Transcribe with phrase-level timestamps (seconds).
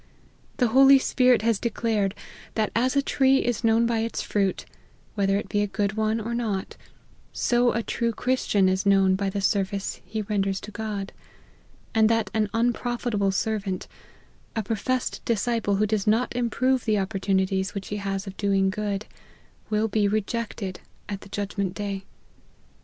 [0.57, 2.15] The Holy Spirit has declared,
[2.55, 4.65] that as a tree is known by its fruits,
[5.13, 6.75] whether it be a good one or not,
[7.33, 11.13] so a true Christian is known by the service he renders to God:
[11.93, 13.87] and that an unprofitable servant,
[14.55, 19.05] a professed disciple who does not improve the opportunities which he has of doing good,
[19.69, 22.05] will be rejected at the judgment day.